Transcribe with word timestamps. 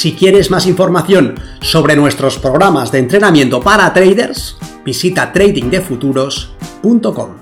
Si 0.00 0.14
quieres 0.14 0.50
más 0.50 0.66
información 0.66 1.38
sobre 1.60 1.94
nuestros 1.94 2.38
programas 2.38 2.90
de 2.90 3.00
entrenamiento 3.00 3.60
para 3.60 3.92
traders, 3.92 4.56
visita 4.82 5.30
tradingdefuturos.com. 5.30 7.36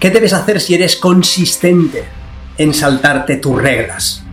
¿Qué 0.00 0.10
debes 0.10 0.32
hacer 0.32 0.62
si 0.62 0.76
eres 0.76 0.96
consistente 0.96 2.04
en 2.56 2.72
saltarte 2.72 3.36
tus 3.36 3.60
reglas? 3.60 4.23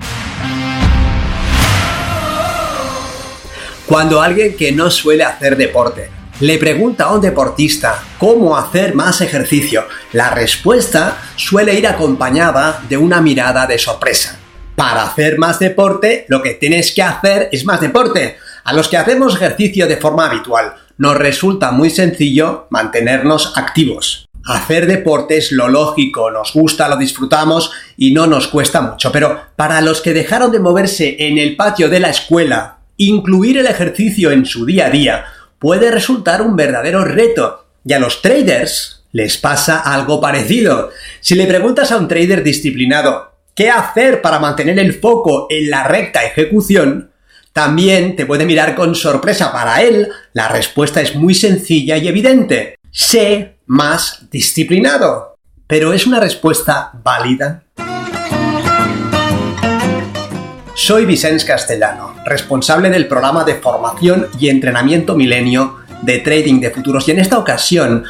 Cuando 3.91 4.21
alguien 4.21 4.55
que 4.55 4.71
no 4.71 4.89
suele 4.89 5.25
hacer 5.25 5.57
deporte 5.57 6.09
le 6.39 6.57
pregunta 6.57 7.03
a 7.03 7.13
un 7.13 7.20
deportista 7.20 8.01
cómo 8.17 8.55
hacer 8.55 8.95
más 8.95 9.20
ejercicio, 9.20 9.83
la 10.13 10.29
respuesta 10.29 11.17
suele 11.35 11.77
ir 11.77 11.85
acompañada 11.85 12.81
de 12.87 12.95
una 12.95 13.20
mirada 13.20 13.67
de 13.67 13.77
sorpresa. 13.77 14.39
Para 14.77 15.03
hacer 15.03 15.37
más 15.37 15.59
deporte, 15.59 16.23
lo 16.29 16.41
que 16.41 16.53
tienes 16.53 16.93
que 16.93 17.03
hacer 17.03 17.49
es 17.51 17.65
más 17.65 17.81
deporte. 17.81 18.37
A 18.63 18.71
los 18.71 18.87
que 18.87 18.95
hacemos 18.95 19.35
ejercicio 19.35 19.87
de 19.87 19.98
forma 19.98 20.27
habitual, 20.27 20.73
nos 20.98 21.17
resulta 21.17 21.71
muy 21.71 21.89
sencillo 21.89 22.67
mantenernos 22.70 23.57
activos. 23.57 24.26
Hacer 24.45 24.87
deporte 24.87 25.35
es 25.35 25.51
lo 25.51 25.67
lógico, 25.67 26.31
nos 26.31 26.53
gusta, 26.53 26.87
lo 26.87 26.95
disfrutamos 26.95 27.71
y 27.98 28.13
no 28.13 28.26
nos 28.26 28.48
cuesta 28.48 28.79
mucho. 28.79 29.11
Pero 29.11 29.37
para 29.57 29.81
los 29.81 29.99
que 29.99 30.13
dejaron 30.13 30.49
de 30.53 30.59
moverse 30.59 31.17
en 31.20 31.37
el 31.37 31.57
patio 31.57 31.89
de 31.89 31.99
la 31.99 32.09
escuela 32.09 32.77
incluir 33.07 33.57
el 33.57 33.68
ejercicio 33.68 34.32
en 34.32 34.46
su 34.46 34.66
día 34.66 34.88
a 34.88 34.90
día 34.90 35.26
puede 35.60 35.91
resultar 35.91 36.41
un 36.41 36.55
verdadero 36.55 37.04
reto. 37.04 37.66
Y 37.84 37.94
a 37.94 37.99
los 37.99 38.21
traders 38.21 39.04
les 39.12 39.38
pasa 39.38 39.80
algo 39.80 40.21
parecido. 40.21 40.91
Si 41.20 41.35
le 41.35 41.46
preguntas 41.46 41.91
a 41.91 41.98
un 41.98 42.07
trader 42.07 42.44
disciplinado 42.44 43.32
qué 43.55 43.70
hacer 43.70 44.22
para 44.22 44.40
mantener 44.40 44.79
el 44.79 44.94
foco 44.94 45.48
en 45.49 45.70
la 45.70 45.84
recta 45.84 46.24
ejecución, 46.24 47.12
también 47.54 48.16
te 48.16 48.26
puede 48.26 48.46
mirar 48.46 48.76
con 48.76 48.96
sorpresa. 48.96 49.52
Para 49.52 49.82
él, 49.82 50.07
la 50.34 50.48
respuesta 50.48 51.02
es 51.02 51.16
muy 51.16 51.34
sencilla 51.34 51.98
y 51.98 52.07
evidente. 52.07 52.76
Sé 52.91 53.57
más 53.66 54.29
disciplinado. 54.32 55.35
Pero 55.68 55.94
¿es 55.94 56.05
una 56.05 56.20
respuesta 56.20 56.91
válida? 57.04 57.63
Soy 60.84 61.05
Vicens 61.05 61.46
Castellano, 61.46 62.15
responsable 62.26 62.90
del 62.90 63.07
programa 63.07 63.43
de 63.43 63.54
formación 63.54 64.29
y 64.40 64.50
entrenamiento 64.50 65.16
milenio 65.16 65.78
de 66.01 66.18
trading 66.18 66.59
de 66.59 66.72
futuros 66.72 67.07
y 67.07 67.12
en 67.12 67.19
esta 67.19 67.38
ocasión 67.38 68.03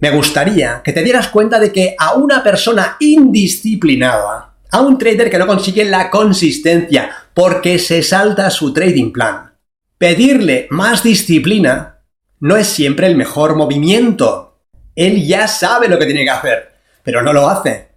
me 0.00 0.10
gustaría 0.10 0.82
que 0.84 0.92
te 0.92 1.02
dieras 1.02 1.28
cuenta 1.28 1.58
de 1.58 1.72
que 1.72 1.96
a 1.98 2.12
una 2.16 2.42
persona 2.42 2.98
indisciplinada, 3.00 4.52
a 4.70 4.80
un 4.82 4.98
trader 4.98 5.30
que 5.30 5.38
no 5.38 5.46
consigue 5.46 5.82
la 5.86 6.10
consistencia 6.10 7.10
porque 7.32 7.78
se 7.78 8.02
salta 8.02 8.50
su 8.50 8.74
trading 8.74 9.12
plan, 9.12 9.54
pedirle 9.96 10.66
más 10.68 11.02
disciplina 11.02 12.00
no 12.40 12.54
es 12.58 12.66
siempre 12.66 13.06
el 13.06 13.16
mejor 13.16 13.56
movimiento. 13.56 14.60
Él 14.94 15.26
ya 15.26 15.48
sabe 15.48 15.88
lo 15.88 15.98
que 15.98 16.04
tiene 16.04 16.24
que 16.24 16.30
hacer, 16.30 16.70
pero 17.02 17.22
no 17.22 17.32
lo 17.32 17.48
hace. 17.48 17.88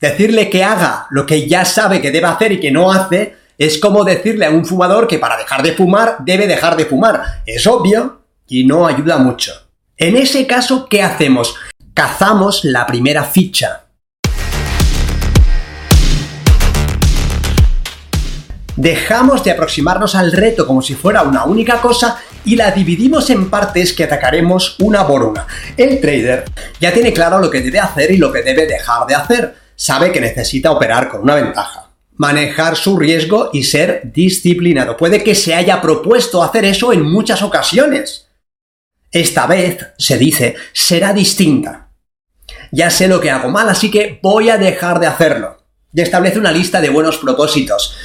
Decirle 0.00 0.50
que 0.50 0.64
haga 0.64 1.06
lo 1.10 1.24
que 1.24 1.46
ya 1.46 1.64
sabe 1.64 2.00
que 2.00 2.10
debe 2.10 2.26
hacer 2.26 2.50
y 2.50 2.58
que 2.58 2.72
no 2.72 2.90
hace 2.90 3.38
es 3.60 3.76
como 3.76 4.04
decirle 4.04 4.46
a 4.46 4.50
un 4.50 4.64
fumador 4.64 5.06
que 5.06 5.18
para 5.18 5.36
dejar 5.36 5.62
de 5.62 5.74
fumar 5.74 6.16
debe 6.20 6.46
dejar 6.46 6.78
de 6.78 6.86
fumar. 6.86 7.42
Es 7.44 7.66
obvio 7.66 8.22
y 8.48 8.64
no 8.64 8.86
ayuda 8.86 9.18
mucho. 9.18 9.52
En 9.98 10.16
ese 10.16 10.46
caso, 10.46 10.86
¿qué 10.88 11.02
hacemos? 11.02 11.54
Cazamos 11.92 12.64
la 12.64 12.86
primera 12.86 13.22
ficha. 13.22 13.84
Dejamos 18.76 19.44
de 19.44 19.50
aproximarnos 19.50 20.14
al 20.14 20.32
reto 20.32 20.66
como 20.66 20.80
si 20.80 20.94
fuera 20.94 21.20
una 21.20 21.44
única 21.44 21.82
cosa 21.82 22.18
y 22.46 22.56
la 22.56 22.70
dividimos 22.70 23.28
en 23.28 23.50
partes 23.50 23.92
que 23.92 24.04
atacaremos 24.04 24.80
una 24.80 25.06
por 25.06 25.22
una. 25.22 25.46
El 25.76 26.00
trader 26.00 26.46
ya 26.80 26.94
tiene 26.94 27.12
claro 27.12 27.38
lo 27.38 27.50
que 27.50 27.60
debe 27.60 27.78
hacer 27.78 28.10
y 28.10 28.16
lo 28.16 28.32
que 28.32 28.42
debe 28.42 28.66
dejar 28.66 29.06
de 29.06 29.16
hacer. 29.16 29.54
Sabe 29.76 30.10
que 30.10 30.20
necesita 30.22 30.70
operar 30.70 31.10
con 31.10 31.20
una 31.20 31.34
ventaja 31.34 31.89
manejar 32.20 32.76
su 32.76 32.98
riesgo 32.98 33.48
y 33.50 33.62
ser 33.62 34.02
disciplinado. 34.12 34.94
Puede 34.94 35.24
que 35.24 35.34
se 35.34 35.54
haya 35.54 35.80
propuesto 35.80 36.42
hacer 36.42 36.66
eso 36.66 36.92
en 36.92 37.00
muchas 37.00 37.40
ocasiones. 37.40 38.28
Esta 39.10 39.46
vez, 39.46 39.78
se 39.96 40.18
dice, 40.18 40.54
será 40.74 41.14
distinta. 41.14 41.88
Ya 42.72 42.90
sé 42.90 43.08
lo 43.08 43.22
que 43.22 43.30
hago 43.30 43.48
mal, 43.48 43.70
así 43.70 43.90
que 43.90 44.18
voy 44.22 44.50
a 44.50 44.58
dejar 44.58 45.00
de 45.00 45.06
hacerlo. 45.06 45.64
Y 45.94 46.02
establece 46.02 46.38
una 46.38 46.52
lista 46.52 46.82
de 46.82 46.90
buenos 46.90 47.16
propósitos. 47.16 47.96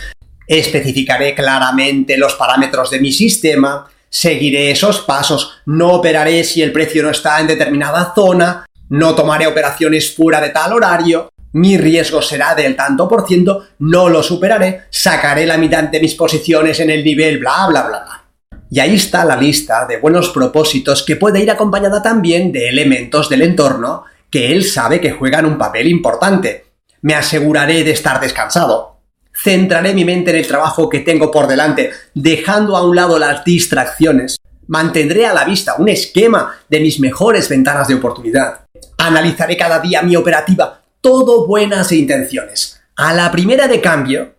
Especificaré 0.47 1.35
claramente 1.35 2.17
los 2.17 2.35
parámetros 2.35 2.91
de 2.91 3.01
mi 3.01 3.11
sistema, 3.11 3.85
seguiré 4.07 4.71
esos 4.71 5.01
pasos, 5.01 5.57
no 5.65 5.91
operaré 5.91 6.45
si 6.45 6.61
el 6.61 6.71
precio 6.71 7.03
no 7.03 7.09
está 7.09 7.41
en 7.41 7.47
determinada 7.47 8.13
zona, 8.15 8.65
no 8.87 9.13
tomaré 9.13 9.45
operaciones 9.45 10.15
fuera 10.15 10.39
de 10.39 10.51
tal 10.51 10.71
horario, 10.71 11.27
mi 11.55 11.77
riesgo 11.77 12.21
será 12.21 12.53
del 12.53 12.75
tanto 12.75 13.07
por 13.07 13.25
ciento, 13.25 13.67
no 13.79 14.09
lo 14.09 14.21
superaré, 14.21 14.83
sacaré 14.89 15.45
la 15.45 15.57
mitad 15.57 15.85
de 15.85 16.01
mis 16.01 16.13
posiciones 16.13 16.81
en 16.81 16.89
el 16.89 17.01
nivel, 17.01 17.38
bla, 17.38 17.67
bla, 17.69 17.83
bla, 17.83 18.03
bla. 18.03 18.23
Y 18.69 18.81
ahí 18.81 18.95
está 18.95 19.23
la 19.23 19.38
lista 19.38 19.85
de 19.85 19.97
buenos 19.97 20.31
propósitos 20.31 21.03
que 21.03 21.15
puede 21.15 21.39
ir 21.39 21.49
acompañada 21.49 22.01
también 22.01 22.51
de 22.51 22.67
elementos 22.67 23.29
del 23.29 23.44
entorno 23.44 24.03
que 24.29 24.51
él 24.51 24.65
sabe 24.65 24.99
que 24.99 25.11
juegan 25.11 25.45
un 25.45 25.57
papel 25.57 25.88
importante. 25.88 26.65
Me 27.01 27.15
aseguraré 27.15 27.85
de 27.85 27.91
estar 27.91 28.19
descansado. 28.19 28.97
Centraré 29.33 29.94
mi 29.94 30.03
mente 30.03 30.31
en 30.31 30.38
el 30.38 30.47
trabajo 30.47 30.89
que 30.89 30.99
tengo 30.99 31.31
por 31.31 31.47
delante, 31.47 31.91
dejando 32.13 32.75
a 32.75 32.85
un 32.85 32.97
lado 32.97 33.17
las 33.17 33.45
distracciones. 33.45 34.35
Mantendré 34.67 35.25
a 35.25 35.33
la 35.33 35.45
vista 35.45 35.75
un 35.77 35.88
esquema 35.88 36.53
de 36.67 36.81
mis 36.81 36.99
mejores 36.99 37.47
ventanas 37.47 37.88
de 37.88 37.95
oportunidad. 37.95 38.65
Analizaré 38.97 39.55
cada 39.55 39.79
día 39.79 40.01
mi 40.01 40.17
operativa 40.17 40.81
todo 41.05 41.45
buenas 41.45 41.91
intenciones. 41.91 42.81
A 42.95 43.13
la 43.13 43.31
primera 43.31 43.67
de 43.67 43.79
cambio, 43.79 44.38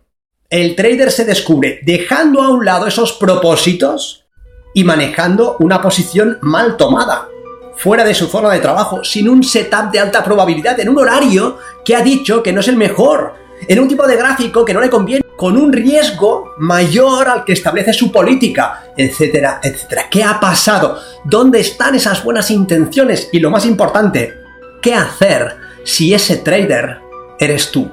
el 0.49 0.75
trader 0.75 1.13
se 1.13 1.23
descubre 1.23 1.79
dejando 1.85 2.43
a 2.43 2.49
un 2.49 2.65
lado 2.65 2.87
esos 2.87 3.13
propósitos 3.13 4.25
y 4.73 4.83
manejando 4.83 5.55
una 5.61 5.81
posición 5.81 6.39
mal 6.41 6.75
tomada, 6.75 7.29
fuera 7.77 8.03
de 8.03 8.13
su 8.13 8.27
zona 8.27 8.49
de 8.49 8.59
trabajo, 8.59 9.01
sin 9.05 9.29
un 9.29 9.45
setup 9.45 9.91
de 9.93 9.99
alta 9.99 10.21
probabilidad, 10.25 10.77
en 10.81 10.89
un 10.89 10.99
horario 10.99 11.57
que 11.85 11.95
ha 11.95 12.01
dicho 12.01 12.43
que 12.43 12.51
no 12.51 12.59
es 12.59 12.67
el 12.67 12.75
mejor, 12.75 13.35
en 13.65 13.79
un 13.79 13.87
tipo 13.87 14.05
de 14.05 14.17
gráfico 14.17 14.65
que 14.65 14.73
no 14.73 14.81
le 14.81 14.89
conviene, 14.89 15.23
con 15.37 15.55
un 15.55 15.71
riesgo 15.71 16.51
mayor 16.57 17.29
al 17.29 17.45
que 17.45 17.53
establece 17.53 17.93
su 17.93 18.11
política, 18.11 18.91
etcétera, 18.97 19.61
etcétera. 19.63 20.07
¿Qué 20.11 20.21
ha 20.21 20.37
pasado? 20.37 20.99
¿Dónde 21.23 21.61
están 21.61 21.95
esas 21.95 22.21
buenas 22.25 22.51
intenciones? 22.51 23.29
Y 23.31 23.39
lo 23.39 23.51
más 23.51 23.65
importante, 23.65 24.33
¿qué 24.81 24.93
hacer 24.93 25.66
si 25.87 26.13
ese 26.13 26.35
trader 26.35 26.99
eres 27.39 27.71
tú. 27.71 27.89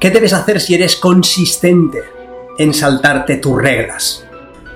¿Qué 0.00 0.10
debes 0.10 0.32
hacer 0.32 0.62
si 0.62 0.74
eres 0.74 0.96
consistente 0.96 2.02
en 2.58 2.72
saltarte 2.72 3.36
tus 3.36 3.60
reglas? 3.60 4.24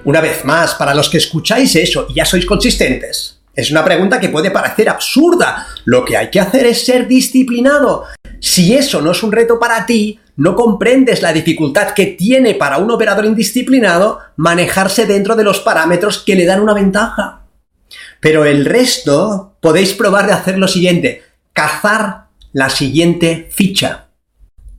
Una 0.04 0.20
vez 0.20 0.44
más, 0.44 0.74
para 0.74 0.94
los 0.94 1.08
que 1.08 1.16
escucháis 1.16 1.74
eso 1.76 2.06
y 2.10 2.14
ya 2.14 2.26
sois 2.26 2.44
consistentes, 2.44 3.40
es 3.54 3.70
una 3.70 3.82
pregunta 3.82 4.20
que 4.20 4.28
puede 4.28 4.50
parecer 4.50 4.90
absurda. 4.90 5.66
Lo 5.86 6.04
que 6.04 6.18
hay 6.18 6.28
que 6.28 6.40
hacer 6.40 6.66
es 6.66 6.84
ser 6.84 7.08
disciplinado. 7.08 8.04
Si 8.40 8.74
eso 8.74 9.00
no 9.00 9.12
es 9.12 9.22
un 9.22 9.32
reto 9.32 9.58
para 9.58 9.86
ti, 9.86 10.20
no 10.36 10.54
comprendes 10.54 11.22
la 11.22 11.32
dificultad 11.32 11.94
que 11.94 12.04
tiene 12.04 12.54
para 12.54 12.76
un 12.76 12.90
operador 12.90 13.24
indisciplinado 13.24 14.20
manejarse 14.36 15.06
dentro 15.06 15.36
de 15.36 15.44
los 15.44 15.60
parámetros 15.60 16.18
que 16.18 16.36
le 16.36 16.44
dan 16.44 16.60
una 16.60 16.74
ventaja. 16.74 17.37
Pero 18.20 18.44
el 18.44 18.64
resto 18.64 19.56
podéis 19.60 19.92
probar 19.92 20.26
de 20.26 20.32
hacer 20.32 20.58
lo 20.58 20.68
siguiente, 20.68 21.22
cazar 21.52 22.28
la 22.52 22.70
siguiente 22.70 23.48
ficha. 23.52 24.08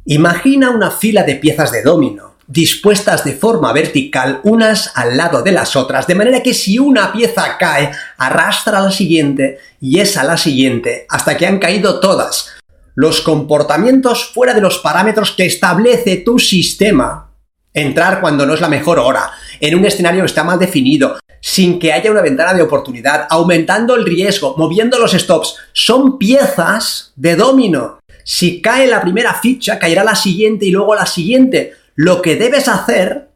Imagina 0.06 0.72
una 0.72 0.92
fila 0.92 1.24
de 1.24 1.36
piezas 1.36 1.72
de 1.72 1.84
domino, 1.84 2.36
dispuestas 2.48 3.24
de 3.24 3.34
forma 3.34 3.72
vertical 3.74 4.40
unas 4.44 4.92
al 4.96 5.16
lado 5.16 5.44
de 5.44 5.52
las 5.52 5.76
otras, 5.76 6.08
de 6.08 6.16
manera 6.16 6.42
que 6.42 6.54
si 6.54 6.80
una 6.80 7.14
pieza 7.14 7.58
cae, 7.60 7.92
arrastra 8.18 8.80
a 8.80 8.82
la 8.82 8.92
siguiente 8.92 9.60
y 9.80 10.00
es 10.00 10.18
a 10.18 10.24
la 10.24 10.36
siguiente, 10.36 11.06
hasta 11.10 11.38
que 11.38 11.46
han 11.46 11.60
caído 11.60 12.00
todas. 12.00 12.54
Los 12.96 13.22
comportamientos 13.22 14.32
fuera 14.34 14.54
de 14.54 14.62
los 14.62 14.80
parámetros 14.80 15.32
que 15.32 15.46
establece 15.46 16.18
tu 16.18 16.40
sistema. 16.40 17.30
Entrar 17.74 18.20
cuando 18.20 18.46
no 18.46 18.56
es 18.56 18.62
la 18.62 18.68
mejor 18.68 18.98
hora, 18.98 19.32
en 19.62 19.76
un 19.76 19.86
escenario 19.86 20.22
que 20.22 20.26
está 20.26 20.44
mal 20.44 20.58
definido, 20.58 21.20
sin 21.42 21.80
que 21.80 21.94
haya 21.94 22.12
una 22.12 22.22
ventana 22.22 22.54
de 22.54 22.62
oportunidad, 22.62 23.28
aumentando 23.30 23.96
el 23.96 24.06
riesgo, 24.06 24.56
moviendo 24.58 25.00
los 25.00 25.14
stops, 25.14 25.56
son 25.74 26.18
piezas 26.18 27.14
de 27.16 27.36
domino. 27.36 28.00
Si 28.24 28.62
cae 28.62 28.88
la 28.88 29.02
primera 29.02 29.34
ficha, 29.34 29.80
caerá 29.80 30.04
la 30.04 30.16
siguiente 30.16 30.66
y 30.66 30.72
luego 30.72 30.96
la 30.96 31.06
siguiente. 31.06 31.74
Lo 31.96 32.22
que 32.22 32.36
debes 32.36 32.68
hacer 32.68 33.30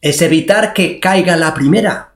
es 0.00 0.20
evitar 0.22 0.72
que 0.72 1.00
caiga 1.00 1.36
la 1.36 1.54
primera. 1.54 2.14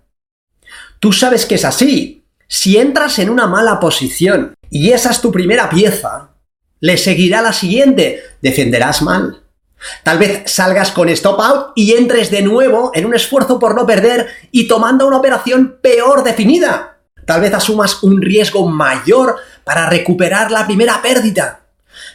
Tú 0.99 1.13
sabes 1.13 1.47
que 1.47 1.55
es 1.55 1.65
así. 1.65 2.25
Si 2.47 2.77
entras 2.77 3.19
en 3.19 3.31
una 3.31 3.47
mala 3.47 3.81
posición 3.81 4.55
y 4.69 4.91
esa 4.91 5.11
es 5.11 5.21
tu 5.21 5.33
primera 5.33 5.71
pieza, 5.71 6.31
le 6.81 6.97
seguirá 6.97 7.43
la 7.43 7.53
siguiente, 7.53 8.23
defenderás 8.43 9.03
mal. 9.03 9.43
Tal 10.03 10.19
vez 10.19 10.43
salgas 10.47 10.93
con 10.93 11.09
stop 11.09 11.41
out 11.41 11.67
y 11.75 11.95
entres 11.95 12.31
de 12.31 12.43
nuevo 12.43 12.91
en 12.95 13.07
un 13.07 13.15
esfuerzo 13.15 13.59
por 13.59 13.75
no 13.75 13.87
perder 13.87 14.29
y 14.51 14.69
tomando 14.69 15.07
una 15.07 15.19
operación 15.19 15.79
peor 15.81 16.23
definida. 16.23 16.99
Tal 17.27 17.41
vez 17.41 17.55
asumas 17.55 18.03
un 18.03 18.21
riesgo 18.21 18.69
mayor 18.69 19.37
para 19.65 19.89
recuperar 19.89 20.51
la 20.51 20.67
primera 20.67 21.01
pérdida. 21.01 21.61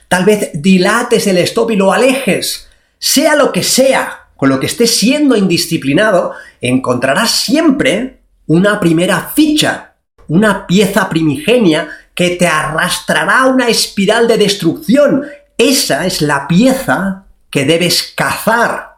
Tal 0.07 0.25
vez 0.25 0.51
dilates 0.53 1.27
el 1.27 1.37
stop 1.39 1.71
y 1.71 1.75
lo 1.75 1.91
alejes 1.91 2.65
sea 3.05 3.35
lo 3.35 3.51
que 3.51 3.61
sea 3.61 4.29
con 4.35 4.49
lo 4.49 4.59
que 4.59 4.65
estés 4.65 4.97
siendo 4.97 5.35
indisciplinado, 5.35 6.33
encontrarás 6.59 7.29
siempre 7.29 8.21
una 8.47 8.79
primera 8.79 9.31
ficha, 9.33 9.93
una 10.27 10.67
pieza 10.67 11.07
primigenia 11.07 11.87
que 12.13 12.31
te 12.31 12.47
arrastrará 12.47 13.43
a 13.43 13.45
una 13.45 13.67
espiral 13.67 14.27
de 14.27 14.37
destrucción. 14.37 15.23
Esa 15.57 16.05
es 16.05 16.21
la 16.21 16.47
pieza 16.47 17.24
que 17.55 17.63
debes 17.63 18.13
cazar. 18.13 18.97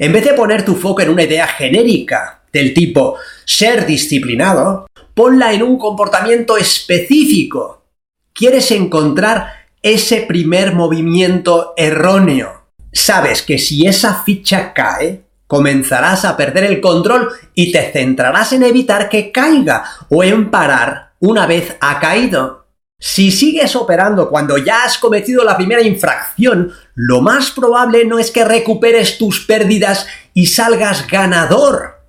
En 0.00 0.12
vez 0.12 0.24
de 0.24 0.32
poner 0.32 0.64
tu 0.64 0.74
foco 0.74 1.00
en 1.00 1.10
una 1.10 1.22
idea 1.22 1.46
genérica 1.46 2.42
del 2.52 2.74
tipo 2.74 3.18
ser 3.44 3.86
disciplinado, 3.86 4.88
ponla 5.14 5.52
en 5.52 5.62
un 5.62 5.78
comportamiento 5.78 6.56
específico. 6.56 7.84
Quieres 8.32 8.72
encontrar 8.72 9.66
ese 9.80 10.22
primer 10.22 10.74
movimiento 10.74 11.72
erróneo 11.76 12.66
sabes 12.96 13.42
que 13.42 13.58
si 13.58 13.86
esa 13.86 14.22
ficha 14.24 14.72
cae, 14.72 15.22
comenzarás 15.46 16.24
a 16.24 16.36
perder 16.36 16.64
el 16.64 16.80
control 16.80 17.28
y 17.54 17.70
te 17.70 17.92
centrarás 17.92 18.52
en 18.52 18.64
evitar 18.64 19.08
que 19.08 19.30
caiga 19.30 19.84
o 20.08 20.24
en 20.24 20.50
parar 20.50 21.12
una 21.20 21.46
vez 21.46 21.76
ha 21.80 22.00
caído. 22.00 22.65
Si 22.98 23.30
sigues 23.30 23.76
operando 23.76 24.30
cuando 24.30 24.56
ya 24.56 24.84
has 24.84 24.96
cometido 24.96 25.44
la 25.44 25.56
primera 25.56 25.82
infracción, 25.82 26.72
lo 26.94 27.20
más 27.20 27.50
probable 27.50 28.06
no 28.06 28.18
es 28.18 28.30
que 28.30 28.44
recuperes 28.44 29.18
tus 29.18 29.40
pérdidas 29.40 30.06
y 30.32 30.46
salgas 30.46 31.06
ganador, 31.06 32.00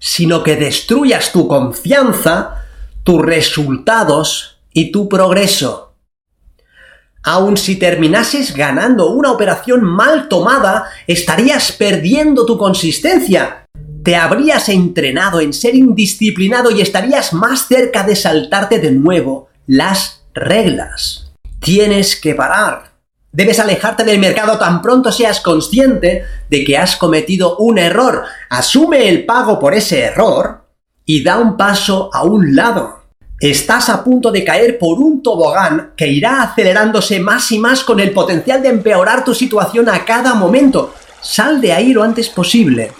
sino 0.00 0.42
que 0.42 0.56
destruyas 0.56 1.30
tu 1.30 1.46
confianza, 1.46 2.64
tus 3.04 3.22
resultados 3.22 4.58
y 4.72 4.90
tu 4.90 5.08
progreso. 5.08 5.94
Aun 7.22 7.56
si 7.56 7.76
terminases 7.76 8.54
ganando 8.56 9.10
una 9.10 9.30
operación 9.30 9.84
mal 9.84 10.28
tomada, 10.28 10.90
estarías 11.06 11.70
perdiendo 11.72 12.44
tu 12.44 12.58
consistencia. 12.58 13.66
Te 14.02 14.16
habrías 14.16 14.68
entrenado 14.68 15.40
en 15.40 15.52
ser 15.52 15.76
indisciplinado 15.76 16.70
y 16.72 16.80
estarías 16.80 17.32
más 17.32 17.68
cerca 17.68 18.02
de 18.02 18.16
saltarte 18.16 18.78
de 18.80 18.90
nuevo 18.92 19.47
las 19.68 20.22
reglas. 20.32 21.30
Tienes 21.60 22.18
que 22.18 22.34
parar. 22.34 22.92
Debes 23.30 23.60
alejarte 23.60 24.02
del 24.02 24.18
mercado 24.18 24.58
tan 24.58 24.80
pronto 24.80 25.12
seas 25.12 25.40
consciente 25.40 26.24
de 26.48 26.64
que 26.64 26.78
has 26.78 26.96
cometido 26.96 27.58
un 27.58 27.78
error. 27.78 28.24
Asume 28.48 29.10
el 29.10 29.26
pago 29.26 29.58
por 29.60 29.74
ese 29.74 30.00
error 30.00 30.64
y 31.04 31.22
da 31.22 31.38
un 31.38 31.58
paso 31.58 32.08
a 32.14 32.24
un 32.24 32.56
lado. 32.56 33.02
Estás 33.38 33.90
a 33.90 34.02
punto 34.02 34.32
de 34.32 34.42
caer 34.42 34.78
por 34.78 34.98
un 34.98 35.22
tobogán 35.22 35.92
que 35.94 36.08
irá 36.08 36.42
acelerándose 36.42 37.20
más 37.20 37.52
y 37.52 37.58
más 37.58 37.84
con 37.84 38.00
el 38.00 38.12
potencial 38.12 38.62
de 38.62 38.70
empeorar 38.70 39.22
tu 39.22 39.34
situación 39.34 39.90
a 39.90 40.06
cada 40.06 40.32
momento. 40.32 40.94
Sal 41.20 41.60
de 41.60 41.74
ahí 41.74 41.92
lo 41.92 42.02
antes 42.02 42.30
posible. 42.30 42.92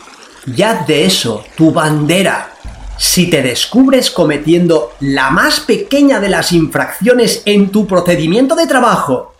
Ya 0.54 0.84
de 0.86 1.06
eso 1.06 1.44
tu 1.56 1.72
bandera. 1.72 2.57
Si 2.98 3.30
te 3.30 3.42
descubres 3.42 4.10
cometiendo 4.10 4.92
la 4.98 5.30
más 5.30 5.60
pequeña 5.60 6.18
de 6.18 6.28
las 6.28 6.50
infracciones 6.50 7.42
en 7.44 7.70
tu 7.70 7.86
procedimiento 7.86 8.56
de 8.56 8.66
trabajo, 8.66 9.36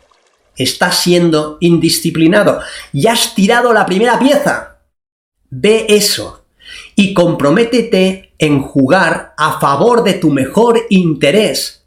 estás 0.54 1.00
siendo 1.00 1.58
indisciplinado 1.58 2.60
y 2.92 3.08
has 3.08 3.34
tirado 3.34 3.72
la 3.72 3.84
primera 3.84 4.16
pieza. 4.20 4.78
Ve 5.50 5.86
eso 5.88 6.44
y 6.94 7.12
comprométete 7.14 8.32
en 8.38 8.62
jugar 8.62 9.34
a 9.36 9.58
favor 9.58 10.04
de 10.04 10.14
tu 10.14 10.30
mejor 10.30 10.80
interés. 10.88 11.84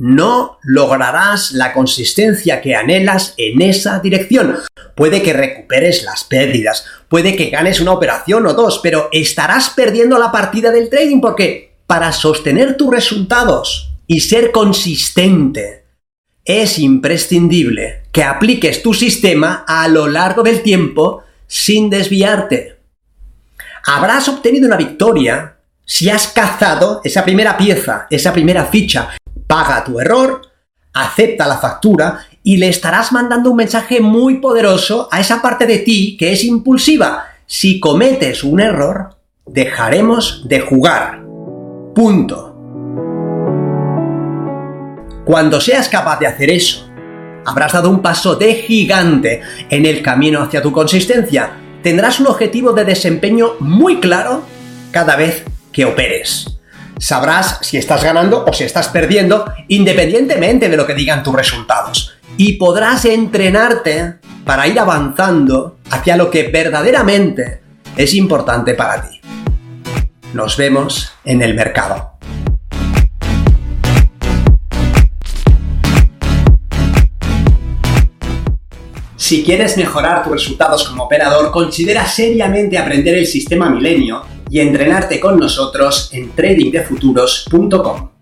No 0.00 0.58
lograrás 0.62 1.52
la 1.52 1.72
consistencia 1.72 2.60
que 2.60 2.74
anhelas 2.74 3.34
en 3.36 3.62
esa 3.62 4.00
dirección. 4.00 4.56
Puede 4.96 5.22
que 5.22 5.32
recuperes 5.32 6.02
las 6.02 6.24
pérdidas, 6.24 6.84
puede 7.08 7.36
que 7.36 7.50
ganes 7.50 7.80
una 7.80 7.92
operación 7.92 8.46
o 8.46 8.54
dos, 8.54 8.80
pero 8.82 9.08
estarás 9.12 9.70
perdiendo 9.70 10.18
la 10.18 10.32
partida 10.32 10.72
del 10.72 10.90
trading 10.90 11.20
porque 11.20 11.76
para 11.86 12.12
sostener 12.12 12.76
tus 12.76 12.90
resultados 12.90 13.92
y 14.06 14.20
ser 14.20 14.50
consistente, 14.50 15.84
es 16.44 16.78
imprescindible 16.78 18.02
que 18.10 18.24
apliques 18.24 18.82
tu 18.82 18.94
sistema 18.94 19.64
a 19.68 19.86
lo 19.86 20.08
largo 20.08 20.42
del 20.42 20.62
tiempo 20.62 21.22
sin 21.46 21.90
desviarte 21.90 22.80
habrás 23.84 24.28
obtenido 24.28 24.66
una 24.66 24.76
victoria 24.76 25.56
si 25.84 26.08
has 26.08 26.28
cazado 26.28 27.00
esa 27.02 27.24
primera 27.24 27.56
pieza, 27.56 28.06
esa 28.10 28.32
primera 28.32 28.66
ficha. 28.66 29.10
Paga 29.50 29.82
tu 29.82 29.98
error, 29.98 30.42
acepta 30.92 31.48
la 31.48 31.58
factura 31.58 32.20
y 32.44 32.58
le 32.58 32.68
estarás 32.68 33.10
mandando 33.10 33.50
un 33.50 33.56
mensaje 33.56 34.00
muy 34.00 34.36
poderoso 34.36 35.08
a 35.10 35.18
esa 35.18 35.42
parte 35.42 35.66
de 35.66 35.78
ti 35.78 36.16
que 36.16 36.30
es 36.30 36.44
impulsiva. 36.44 37.24
Si 37.46 37.80
cometes 37.80 38.44
un 38.44 38.60
error, 38.60 39.16
dejaremos 39.46 40.48
de 40.48 40.60
jugar. 40.60 41.24
Punto. 41.96 42.46
Cuando 45.24 45.60
seas 45.60 45.88
capaz 45.88 46.20
de 46.20 46.28
hacer 46.28 46.48
eso, 46.50 46.88
habrás 47.44 47.72
dado 47.72 47.90
un 47.90 48.02
paso 48.02 48.36
de 48.36 48.54
gigante 48.54 49.42
en 49.68 49.84
el 49.84 50.00
camino 50.00 50.42
hacia 50.42 50.62
tu 50.62 50.70
consistencia 50.70 51.56
tendrás 51.82 52.20
un 52.20 52.26
objetivo 52.28 52.72
de 52.72 52.84
desempeño 52.84 53.54
muy 53.58 53.98
claro 53.98 54.44
cada 54.92 55.16
vez 55.16 55.42
que 55.72 55.84
operes. 55.84 56.59
Sabrás 57.00 57.60
si 57.62 57.78
estás 57.78 58.04
ganando 58.04 58.44
o 58.44 58.52
si 58.52 58.64
estás 58.64 58.88
perdiendo 58.88 59.46
independientemente 59.68 60.68
de 60.68 60.76
lo 60.76 60.86
que 60.86 60.94
digan 60.94 61.22
tus 61.22 61.34
resultados. 61.34 62.12
Y 62.36 62.58
podrás 62.58 63.06
entrenarte 63.06 64.16
para 64.44 64.66
ir 64.66 64.78
avanzando 64.78 65.78
hacia 65.90 66.18
lo 66.18 66.30
que 66.30 66.48
verdaderamente 66.48 67.62
es 67.96 68.12
importante 68.12 68.74
para 68.74 69.08
ti. 69.08 69.18
Nos 70.34 70.58
vemos 70.58 71.10
en 71.24 71.40
el 71.40 71.54
mercado. 71.54 72.18
Si 79.16 79.42
quieres 79.42 79.78
mejorar 79.78 80.22
tus 80.22 80.32
resultados 80.32 80.86
como 80.86 81.04
operador, 81.04 81.50
considera 81.50 82.04
seriamente 82.06 82.76
aprender 82.76 83.16
el 83.16 83.26
sistema 83.26 83.70
Milenio 83.70 84.22
y 84.50 84.60
entrenarte 84.60 85.20
con 85.20 85.38
nosotros 85.38 86.10
en 86.12 86.30
tradingdefuturos.com. 86.32 88.19